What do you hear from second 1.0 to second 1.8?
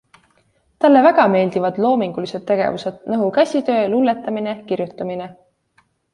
väga meeldivad